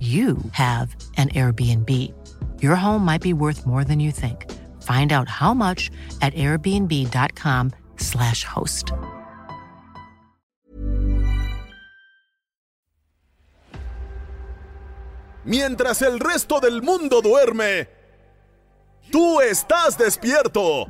you 0.00 0.38
have 0.52 0.96
an 1.16 1.28
Airbnb. 1.28 1.88
Your 2.60 2.74
home 2.74 3.04
might 3.04 3.22
be 3.22 3.32
worth 3.32 3.64
more 3.66 3.84
than 3.84 4.00
you 4.00 4.10
think. 4.10 4.50
Find 4.82 5.12
out 5.12 5.28
how 5.28 5.54
much 5.54 5.92
at 6.20 6.34
airbnb.com/slash 6.34 8.44
host. 8.44 8.92
Mientras 15.44 16.02
el 16.02 16.20
resto 16.20 16.60
del 16.60 16.82
mundo 16.82 17.20
duerme, 17.20 17.88
tú 19.10 19.40
estás 19.40 19.98
despierto. 19.98 20.86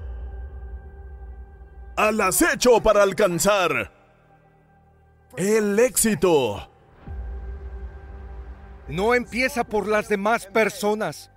Al 1.97 2.21
acecho 2.21 2.83
para 2.83 3.03
alcanzar 3.03 3.91
el 5.37 5.79
éxito. 5.79 6.69
No 8.93 9.15
empieza 9.15 9.65
por 9.65 9.89
las 9.89 10.07
demás 10.07 10.45
personas. 10.45 11.31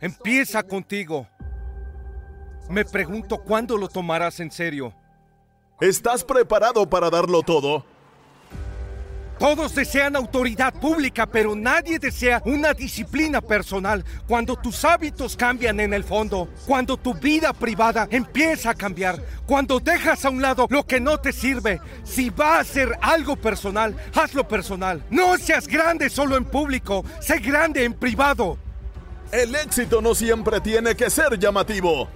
Empieza 0.00 0.62
contigo. 0.62 1.26
Me 2.70 2.84
pregunto 2.84 3.38
cuándo 3.38 3.76
lo 3.76 3.88
tomarás 3.88 4.38
en 4.38 4.52
serio. 4.52 4.94
¿Estás 5.80 6.22
preparado 6.22 6.88
para 6.88 7.10
darlo 7.10 7.42
todo? 7.42 7.84
Todos 9.44 9.74
desean 9.74 10.16
autoridad 10.16 10.72
pública, 10.72 11.26
pero 11.26 11.54
nadie 11.54 11.98
desea 11.98 12.40
una 12.46 12.72
disciplina 12.72 13.42
personal. 13.42 14.02
Cuando 14.26 14.56
tus 14.56 14.82
hábitos 14.86 15.36
cambian 15.36 15.80
en 15.80 15.92
el 15.92 16.02
fondo, 16.02 16.48
cuando 16.64 16.96
tu 16.96 17.12
vida 17.12 17.52
privada 17.52 18.08
empieza 18.10 18.70
a 18.70 18.74
cambiar, 18.74 19.22
cuando 19.44 19.80
dejas 19.80 20.24
a 20.24 20.30
un 20.30 20.40
lado 20.40 20.66
lo 20.70 20.86
que 20.86 20.98
no 20.98 21.18
te 21.18 21.30
sirve, 21.30 21.78
si 22.04 22.30
va 22.30 22.58
a 22.58 22.64
ser 22.64 22.96
algo 23.02 23.36
personal, 23.36 23.94
hazlo 24.14 24.48
personal. 24.48 25.04
No 25.10 25.36
seas 25.36 25.68
grande 25.68 26.08
solo 26.08 26.38
en 26.38 26.46
público, 26.46 27.04
sé 27.20 27.38
grande 27.38 27.84
en 27.84 27.92
privado. 27.92 28.56
El 29.30 29.54
éxito 29.56 30.00
no 30.00 30.14
siempre 30.14 30.62
tiene 30.62 30.94
que 30.94 31.10
ser 31.10 31.38
llamativo. 31.38 32.08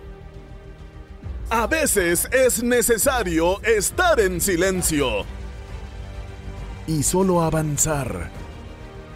A 1.51 1.67
veces 1.67 2.27
es 2.33 2.63
necesario 2.63 3.61
estar 3.65 4.19
en 4.19 4.41
silencio 4.41 5.27
y 6.89 7.03
solo 7.03 7.43
avanzar. 7.43 8.31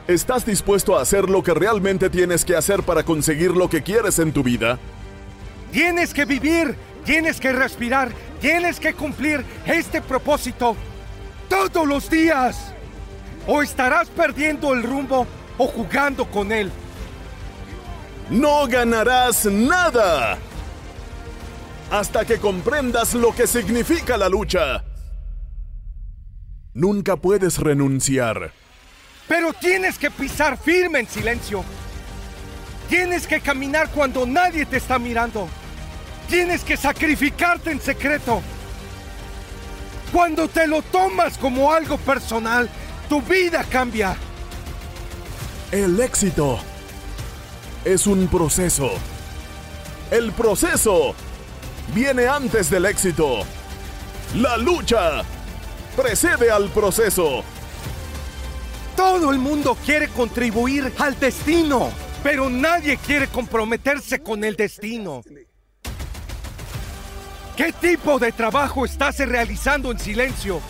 ¿Estás 0.06 0.44
dispuesto 0.44 0.96
a 0.96 1.02
hacer 1.02 1.30
lo 1.30 1.42
que 1.42 1.54
realmente 1.54 2.10
tienes 2.10 2.44
que 2.44 2.54
hacer 2.54 2.82
para 2.82 3.02
conseguir 3.02 3.52
lo 3.52 3.68
que 3.70 3.82
quieres 3.82 4.18
en 4.18 4.32
tu 4.32 4.42
vida? 4.42 4.78
Tienes 5.72 6.12
que 6.12 6.26
vivir, 6.26 6.76
tienes 7.04 7.40
que 7.40 7.52
respirar, 7.52 8.12
tienes 8.40 8.78
que 8.78 8.92
cumplir 8.92 9.42
este 9.64 10.02
propósito 10.02 10.76
todos 11.48 11.88
los 11.88 12.10
días. 12.10 12.74
O 13.46 13.62
estarás 13.62 14.08
perdiendo 14.10 14.74
el 14.74 14.82
rumbo 14.82 15.26
o 15.56 15.66
jugando 15.66 16.26
con 16.26 16.52
él. 16.52 16.70
No 18.28 18.66
ganarás 18.68 19.46
nada 19.46 20.38
hasta 21.90 22.24
que 22.24 22.38
comprendas 22.38 23.14
lo 23.14 23.34
que 23.34 23.46
significa 23.46 24.16
la 24.16 24.28
lucha. 24.28 24.84
Nunca 26.74 27.16
puedes 27.16 27.58
renunciar. 27.58 28.52
Pero 29.28 29.52
tienes 29.52 29.98
que 29.98 30.10
pisar 30.10 30.58
firme 30.58 31.00
en 31.00 31.08
silencio. 31.08 31.64
Tienes 32.88 33.26
que 33.26 33.40
caminar 33.40 33.90
cuando 33.90 34.26
nadie 34.26 34.66
te 34.66 34.78
está 34.78 34.98
mirando. 34.98 35.48
Tienes 36.28 36.64
que 36.64 36.76
sacrificarte 36.76 37.70
en 37.70 37.80
secreto. 37.80 38.42
Cuando 40.12 40.48
te 40.48 40.66
lo 40.66 40.82
tomas 40.82 41.38
como 41.38 41.72
algo 41.72 41.96
personal, 41.98 42.68
tu 43.08 43.22
vida 43.22 43.64
cambia. 43.64 44.16
El 45.70 46.00
éxito 46.00 46.58
es 47.84 48.06
un 48.06 48.28
proceso. 48.28 48.90
El 50.10 50.32
proceso 50.32 51.14
viene 51.94 52.26
antes 52.26 52.68
del 52.68 52.86
éxito. 52.86 53.40
La 54.34 54.56
lucha 54.58 55.22
precede 55.96 56.50
al 56.50 56.68
proceso. 56.70 57.42
Todo 58.96 59.32
el 59.32 59.38
mundo 59.38 59.76
quiere 59.84 60.08
contribuir 60.08 60.92
al 60.98 61.18
destino, 61.18 61.90
pero 62.22 62.50
nadie 62.50 62.96
quiere 62.98 63.28
comprometerse 63.28 64.22
con 64.22 64.44
el 64.44 64.56
destino. 64.56 65.22
¿Qué 67.56 67.72
tipo 67.72 68.18
de 68.18 68.32
trabajo 68.32 68.84
estás 68.84 69.18
realizando 69.18 69.90
en 69.90 69.98
silencio? 69.98 70.60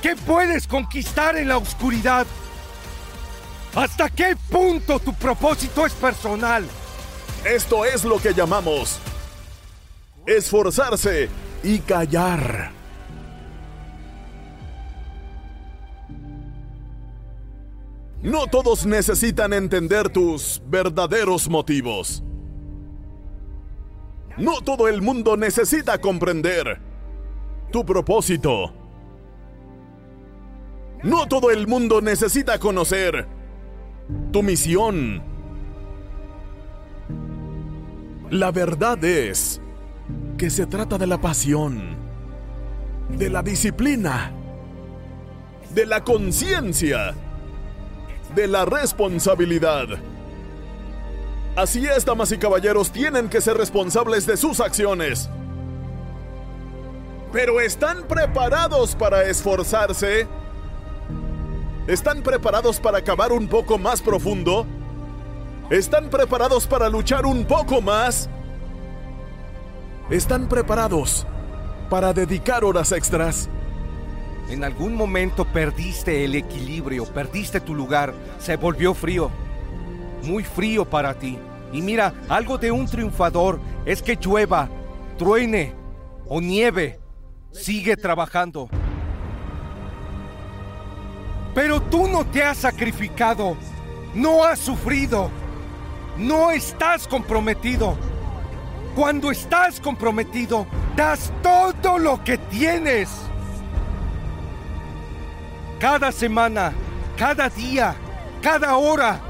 ¿Qué 0.00 0.16
puedes 0.16 0.66
conquistar 0.66 1.36
en 1.36 1.48
la 1.48 1.58
oscuridad? 1.58 2.26
¿Hasta 3.74 4.10
qué 4.10 4.36
punto 4.50 4.98
tu 4.98 5.14
propósito 5.14 5.86
es 5.86 5.92
personal? 5.92 6.66
Esto 7.44 7.84
es 7.84 8.04
lo 8.04 8.20
que 8.20 8.34
llamamos 8.34 8.98
esforzarse 10.26 11.28
y 11.62 11.78
callar. 11.80 12.81
No 18.22 18.46
todos 18.46 18.86
necesitan 18.86 19.52
entender 19.52 20.08
tus 20.08 20.62
verdaderos 20.66 21.48
motivos. 21.48 22.22
No 24.38 24.60
todo 24.60 24.86
el 24.86 25.02
mundo 25.02 25.36
necesita 25.36 26.00
comprender 26.00 26.80
tu 27.72 27.84
propósito. 27.84 28.72
No 31.02 31.26
todo 31.26 31.50
el 31.50 31.66
mundo 31.66 32.00
necesita 32.00 32.60
conocer 32.60 33.26
tu 34.30 34.44
misión. 34.44 35.20
La 38.30 38.52
verdad 38.52 39.02
es 39.04 39.60
que 40.38 40.48
se 40.48 40.66
trata 40.66 40.96
de 40.96 41.08
la 41.08 41.20
pasión, 41.20 41.96
de 43.18 43.28
la 43.30 43.42
disciplina, 43.42 44.32
de 45.74 45.86
la 45.86 46.04
conciencia 46.04 47.16
de 48.34 48.48
la 48.48 48.64
responsabilidad. 48.64 49.86
Así 51.54 51.86
es, 51.86 52.04
damas 52.04 52.32
y 52.32 52.38
caballeros, 52.38 52.90
tienen 52.90 53.28
que 53.28 53.40
ser 53.40 53.56
responsables 53.56 54.26
de 54.26 54.36
sus 54.36 54.60
acciones. 54.60 55.28
Pero 57.32 57.60
¿están 57.60 58.04
preparados 58.08 58.94
para 58.94 59.24
esforzarse? 59.24 60.26
¿Están 61.86 62.22
preparados 62.22 62.78
para 62.78 63.02
cavar 63.02 63.32
un 63.32 63.48
poco 63.48 63.78
más 63.78 64.00
profundo? 64.00 64.66
¿Están 65.68 66.10
preparados 66.10 66.66
para 66.66 66.88
luchar 66.88 67.26
un 67.26 67.44
poco 67.44 67.80
más? 67.80 68.28
¿Están 70.10 70.48
preparados 70.48 71.26
para 71.88 72.12
dedicar 72.12 72.64
horas 72.64 72.92
extras? 72.92 73.48
En 74.48 74.64
algún 74.64 74.94
momento 74.94 75.44
perdiste 75.44 76.24
el 76.24 76.34
equilibrio, 76.34 77.06
perdiste 77.06 77.60
tu 77.60 77.74
lugar, 77.74 78.12
se 78.38 78.56
volvió 78.56 78.92
frío, 78.92 79.30
muy 80.24 80.44
frío 80.44 80.84
para 80.84 81.14
ti. 81.14 81.38
Y 81.72 81.80
mira, 81.80 82.12
algo 82.28 82.58
de 82.58 82.70
un 82.70 82.86
triunfador 82.86 83.58
es 83.86 84.02
que 84.02 84.16
llueva, 84.16 84.68
truene 85.16 85.74
o 86.28 86.40
nieve, 86.40 87.00
sigue 87.50 87.96
trabajando. 87.96 88.68
Pero 91.54 91.80
tú 91.80 92.08
no 92.08 92.24
te 92.24 92.42
has 92.42 92.58
sacrificado, 92.58 93.56
no 94.14 94.44
has 94.44 94.58
sufrido, 94.58 95.30
no 96.16 96.50
estás 96.50 97.06
comprometido. 97.06 97.96
Cuando 98.94 99.30
estás 99.30 99.80
comprometido, 99.80 100.66
das 100.96 101.32
todo 101.42 101.98
lo 101.98 102.22
que 102.22 102.36
tienes. 102.36 103.08
Cada 105.82 106.12
semana, 106.12 106.72
cada 107.16 107.48
día, 107.48 107.96
cada 108.40 108.76
hora, 108.76 109.20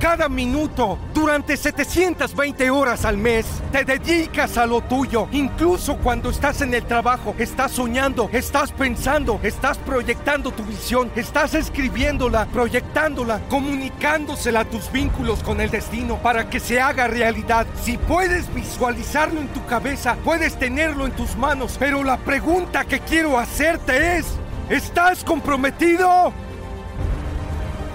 cada 0.00 0.26
minuto, 0.30 0.98
durante 1.12 1.54
720 1.54 2.70
horas 2.70 3.04
al 3.04 3.18
mes, 3.18 3.44
te 3.70 3.84
dedicas 3.84 4.56
a 4.56 4.64
lo 4.64 4.80
tuyo. 4.80 5.28
Incluso 5.32 5.98
cuando 5.98 6.30
estás 6.30 6.62
en 6.62 6.72
el 6.72 6.86
trabajo, 6.86 7.34
estás 7.36 7.72
soñando, 7.72 8.30
estás 8.32 8.72
pensando, 8.72 9.38
estás 9.42 9.76
proyectando 9.76 10.50
tu 10.50 10.62
visión, 10.62 11.10
estás 11.14 11.52
escribiéndola, 11.52 12.46
proyectándola, 12.46 13.42
comunicándosela 13.50 14.60
a 14.60 14.64
tus 14.64 14.90
vínculos 14.90 15.42
con 15.42 15.60
el 15.60 15.70
destino 15.70 16.16
para 16.22 16.48
que 16.48 16.58
se 16.58 16.80
haga 16.80 17.06
realidad. 17.08 17.66
Si 17.82 17.98
puedes 17.98 18.54
visualizarlo 18.54 19.42
en 19.42 19.48
tu 19.48 19.66
cabeza, 19.66 20.16
puedes 20.24 20.58
tenerlo 20.58 21.04
en 21.04 21.12
tus 21.12 21.36
manos. 21.36 21.76
Pero 21.78 22.02
la 22.02 22.16
pregunta 22.16 22.86
que 22.86 23.00
quiero 23.00 23.38
hacerte 23.38 24.16
es, 24.16 24.38
¿estás 24.68 25.24
comprometido? 25.24 26.32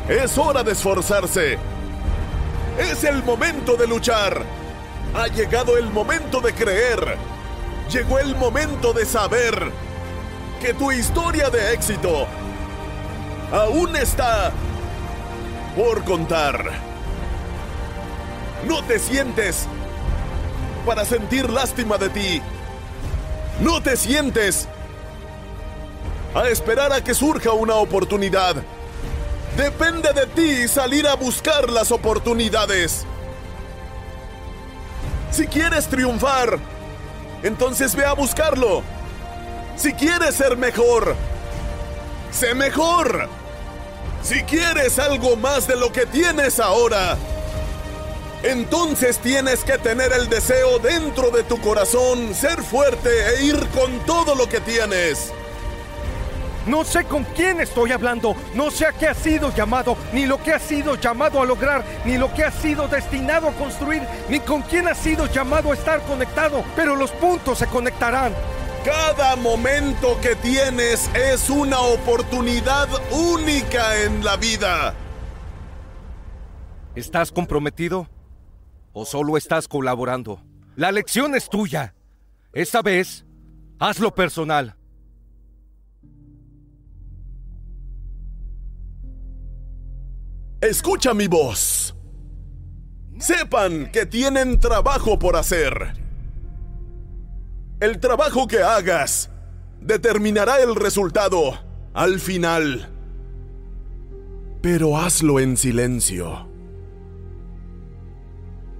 Es 0.07 0.37
hora 0.37 0.63
de 0.63 0.73
esforzarse. 0.73 1.57
Es 2.77 3.03
el 3.03 3.23
momento 3.23 3.75
de 3.75 3.87
luchar. 3.87 4.43
Ha 5.15 5.27
llegado 5.27 5.77
el 5.77 5.89
momento 5.91 6.41
de 6.41 6.53
creer. 6.53 7.17
Llegó 7.91 8.19
el 8.19 8.35
momento 8.35 8.93
de 8.93 9.05
saber 9.05 9.71
que 10.59 10.73
tu 10.73 10.91
historia 10.91 11.49
de 11.49 11.73
éxito 11.73 12.27
aún 13.51 13.95
está 13.95 14.51
por 15.75 16.03
contar. 16.03 16.71
No 18.67 18.83
te 18.83 18.97
sientes 18.97 19.67
para 20.85 21.05
sentir 21.05 21.49
lástima 21.49 21.97
de 21.97 22.09
ti. 22.09 22.41
No 23.61 23.81
te 23.81 23.95
sientes 23.95 24.67
a 26.33 26.49
esperar 26.49 26.91
a 26.91 27.03
que 27.03 27.13
surja 27.13 27.51
una 27.51 27.75
oportunidad. 27.75 28.55
Depende 29.55 30.11
de 30.13 30.25
ti 30.25 30.67
salir 30.67 31.07
a 31.07 31.15
buscar 31.15 31.69
las 31.69 31.91
oportunidades. 31.91 33.05
Si 35.31 35.47
quieres 35.47 35.87
triunfar, 35.87 36.57
entonces 37.43 37.95
ve 37.95 38.05
a 38.05 38.13
buscarlo. 38.13 38.81
Si 39.75 39.93
quieres 39.93 40.35
ser 40.35 40.57
mejor, 40.57 41.15
sé 42.31 42.55
mejor. 42.55 43.29
Si 44.23 44.41
quieres 44.43 44.99
algo 44.99 45.35
más 45.35 45.67
de 45.67 45.75
lo 45.75 45.91
que 45.91 46.05
tienes 46.05 46.59
ahora, 46.59 47.17
entonces 48.41 49.19
tienes 49.19 49.63
que 49.63 49.77
tener 49.77 50.13
el 50.13 50.29
deseo 50.29 50.79
dentro 50.79 51.29
de 51.29 51.43
tu 51.43 51.59
corazón, 51.61 52.33
ser 52.33 52.63
fuerte 52.63 53.09
e 53.09 53.43
ir 53.43 53.67
con 53.69 53.99
todo 54.05 54.33
lo 54.35 54.47
que 54.47 54.61
tienes. 54.61 55.31
No 56.65 56.85
sé 56.85 57.03
con 57.03 57.25
quién 57.25 57.59
estoy 57.59 57.91
hablando, 57.91 58.35
no 58.55 58.71
sé 58.71 58.85
a 58.85 58.93
qué 58.93 59.07
has 59.07 59.17
sido 59.17 59.53
llamado, 59.53 59.97
ni 60.13 60.25
lo 60.25 60.41
que 60.41 60.53
has 60.53 60.61
sido 60.61 60.95
llamado 60.95 61.41
a 61.41 61.45
lograr, 61.45 61.83
ni 62.05 62.17
lo 62.17 62.33
que 62.33 62.45
has 62.45 62.53
sido 62.55 62.87
destinado 62.87 63.49
a 63.49 63.53
construir, 63.53 64.01
ni 64.29 64.39
con 64.39 64.61
quién 64.61 64.87
has 64.87 64.97
sido 64.97 65.25
llamado 65.25 65.71
a 65.71 65.73
estar 65.73 66.01
conectado, 66.03 66.63
pero 66.75 66.95
los 66.95 67.11
puntos 67.11 67.57
se 67.57 67.67
conectarán. 67.67 68.33
Cada 68.85 69.35
momento 69.35 70.19
que 70.21 70.35
tienes 70.35 71.09
es 71.13 71.49
una 71.49 71.79
oportunidad 71.79 72.87
única 73.11 74.01
en 74.01 74.23
la 74.23 74.37
vida. 74.37 74.93
¿Estás 76.95 77.31
comprometido 77.31 78.07
o 78.93 79.05
solo 79.05 79.35
estás 79.35 79.67
colaborando? 79.67 80.41
La 80.75 80.91
lección 80.91 81.35
es 81.35 81.49
tuya. 81.49 81.93
Esta 82.53 82.81
vez, 82.81 83.25
hazlo 83.79 84.13
personal. 84.13 84.75
Escucha 90.63 91.13
mi 91.13 91.27
voz. 91.27 91.93
Sepan 93.19 93.91
que 93.91 94.05
tienen 94.05 94.61
trabajo 94.61 95.19
por 95.19 95.35
hacer. 95.35 95.93
El 97.81 97.99
trabajo 97.99 98.47
que 98.47 98.59
hagas 98.59 99.29
determinará 99.81 100.61
el 100.61 100.77
resultado 100.77 101.59
al 101.93 102.21
final. 102.21 102.89
Pero 104.61 104.97
hazlo 104.97 105.41
en 105.41 105.57
silencio. 105.57 106.47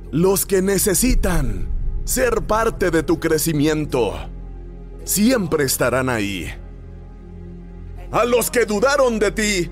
Los 0.09 0.45
que 0.45 0.61
necesitan 0.61 1.67
ser 2.05 2.43
parte 2.43 2.91
de 2.91 3.03
tu 3.03 3.19
crecimiento 3.19 4.13
siempre 5.03 5.65
estarán 5.65 6.07
ahí. 6.07 6.49
A 8.09 8.23
los 8.23 8.49
que 8.49 8.63
dudaron 8.63 9.19
de 9.19 9.31
ti, 9.31 9.69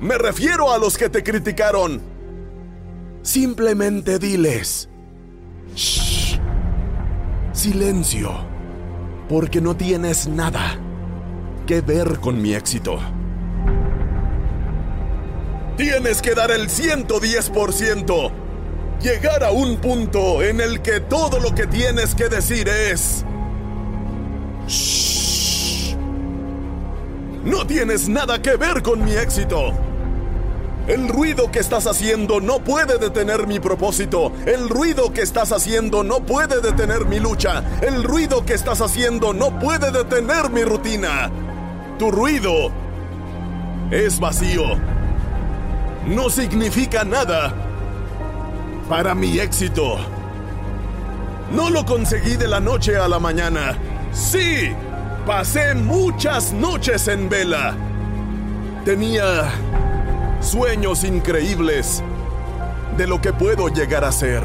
me 0.00 0.18
refiero 0.18 0.72
a 0.72 0.78
los 0.78 0.98
que 0.98 1.08
te 1.08 1.22
criticaron. 1.22 2.00
Simplemente 3.22 4.18
diles. 4.18 4.88
Shh. 5.74 6.38
Silencio. 7.52 8.30
Porque 9.28 9.60
no 9.60 9.76
tienes 9.76 10.26
nada 10.28 10.78
que 11.66 11.80
ver 11.80 12.20
con 12.20 12.40
mi 12.42 12.54
éxito. 12.54 12.98
Tienes 15.76 16.20
que 16.20 16.34
dar 16.34 16.50
el 16.50 16.68
110%. 16.68 18.32
Llegar 19.00 19.42
a 19.42 19.50
un 19.50 19.78
punto 19.78 20.42
en 20.42 20.60
el 20.60 20.82
que 20.82 21.00
todo 21.00 21.40
lo 21.40 21.54
que 21.54 21.66
tienes 21.66 22.14
que 22.14 22.28
decir 22.28 22.68
es... 22.68 23.24
Shh. 24.68 25.96
No 27.44 27.66
tienes 27.66 28.08
nada 28.08 28.40
que 28.40 28.56
ver 28.56 28.82
con 28.82 29.04
mi 29.04 29.12
éxito. 29.12 29.72
El 30.86 31.08
ruido 31.08 31.50
que 31.50 31.60
estás 31.60 31.86
haciendo 31.86 32.40
no 32.40 32.58
puede 32.58 32.98
detener 32.98 33.46
mi 33.46 33.58
propósito. 33.58 34.32
El 34.44 34.68
ruido 34.68 35.14
que 35.14 35.22
estás 35.22 35.50
haciendo 35.50 36.04
no 36.04 36.20
puede 36.20 36.60
detener 36.60 37.06
mi 37.06 37.18
lucha. 37.20 37.62
El 37.80 38.04
ruido 38.04 38.44
que 38.44 38.52
estás 38.52 38.82
haciendo 38.82 39.32
no 39.32 39.58
puede 39.58 39.90
detener 39.90 40.50
mi 40.50 40.62
rutina. 40.62 41.30
Tu 41.98 42.10
ruido 42.10 42.70
es 43.90 44.20
vacío. 44.20 44.62
No 46.06 46.28
significa 46.28 47.02
nada 47.02 47.54
para 48.86 49.14
mi 49.14 49.38
éxito. 49.38 49.96
No 51.50 51.70
lo 51.70 51.86
conseguí 51.86 52.36
de 52.36 52.48
la 52.48 52.60
noche 52.60 52.98
a 52.98 53.08
la 53.08 53.18
mañana. 53.18 53.78
Sí, 54.12 54.70
pasé 55.26 55.74
muchas 55.74 56.52
noches 56.52 57.08
en 57.08 57.30
vela. 57.30 57.74
Tenía 58.84 59.50
sueños 60.44 61.04
increíbles 61.04 62.02
de 62.96 63.06
lo 63.06 63.20
que 63.20 63.32
puedo 63.32 63.68
llegar 63.68 64.04
a 64.04 64.12
ser. 64.12 64.42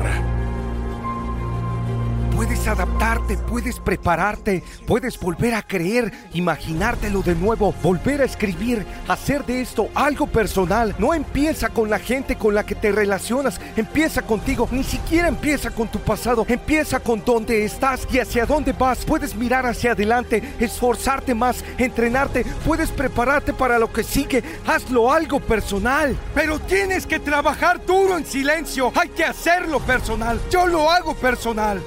Puedes 2.40 2.70
adaptarte, 2.70 3.36
puedes 3.36 3.82
prepararte, 3.82 4.64
puedes 4.88 5.20
volver 5.20 5.54
a 5.56 5.62
creer, 5.62 6.10
imaginártelo 6.32 7.22
de 7.22 7.36
nuevo, 7.36 7.74
volver 7.84 8.22
a 8.22 8.24
escribir, 8.24 8.86
hacer 9.10 9.46
de 9.46 9.60
esto 9.60 9.90
algo 9.94 10.26
personal. 10.26 10.96
No 11.00 11.14
empieza 11.14 11.68
con 11.68 11.90
la 11.90 12.00
gente 12.00 12.38
con 12.38 12.56
la 12.56 12.66
que 12.66 12.76
te 12.76 12.94
relacionas, 12.94 13.60
empieza 13.76 14.22
contigo, 14.22 14.70
ni 14.72 14.86
siquiera 14.86 15.28
empieza 15.28 15.70
con 15.70 15.90
tu 15.90 16.00
pasado, 16.00 16.46
empieza 16.48 17.02
con 17.02 17.26
dónde 17.26 17.66
estás 17.66 18.08
y 18.10 18.20
hacia 18.20 18.46
dónde 18.46 18.72
vas. 18.72 19.04
Puedes 19.04 19.36
mirar 19.36 19.66
hacia 19.66 19.92
adelante, 19.92 20.42
esforzarte 20.62 21.36
más, 21.36 21.62
entrenarte, 21.78 22.46
puedes 22.66 22.90
prepararte 22.90 23.52
para 23.52 23.78
lo 23.78 23.92
que 23.92 24.04
sigue, 24.04 24.42
hazlo 24.66 25.12
algo 25.12 25.42
personal. 25.42 26.18
Pero 26.34 26.58
tienes 26.58 27.06
que 27.06 27.20
trabajar 27.20 27.86
duro 27.86 28.18
en 28.18 28.26
silencio, 28.26 28.94
hay 28.96 29.10
que 29.10 29.26
hacerlo 29.26 29.82
personal, 29.82 30.40
yo 30.50 30.68
lo 30.68 30.90
hago 30.90 31.16
personal. 31.16 31.84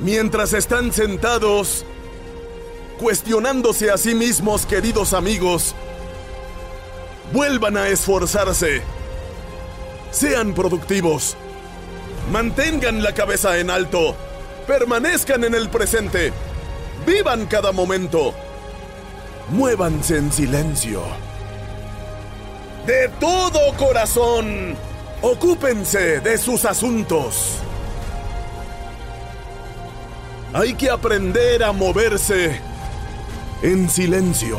Mientras 0.00 0.54
están 0.54 0.92
sentados, 0.92 1.84
cuestionándose 2.98 3.90
a 3.90 3.98
sí 3.98 4.14
mismos, 4.14 4.64
queridos 4.64 5.12
amigos, 5.12 5.74
vuelvan 7.32 7.76
a 7.76 7.88
esforzarse. 7.88 8.82
Sean 10.10 10.54
productivos. 10.54 11.36
Mantengan 12.32 13.02
la 13.02 13.12
cabeza 13.12 13.58
en 13.58 13.68
alto. 13.68 14.16
Permanezcan 14.66 15.44
en 15.44 15.54
el 15.54 15.68
presente. 15.68 16.32
Vivan 17.06 17.44
cada 17.46 17.70
momento. 17.70 18.32
Muévanse 19.50 20.16
en 20.16 20.32
silencio. 20.32 21.02
De 22.86 23.08
todo 23.20 23.76
corazón, 23.76 24.76
ocúpense 25.20 26.20
de 26.20 26.38
sus 26.38 26.64
asuntos. 26.64 27.58
Hay 30.52 30.74
que 30.74 30.90
aprender 30.90 31.62
a 31.62 31.70
moverse 31.70 32.60
en 33.62 33.88
silencio. 33.88 34.58